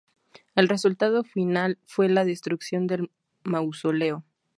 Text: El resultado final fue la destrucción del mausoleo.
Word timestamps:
El 0.55 0.67
resultado 0.67 1.23
final 1.23 1.77
fue 1.85 2.09
la 2.09 2.25
destrucción 2.25 2.87
del 2.87 3.11
mausoleo. 3.43 4.23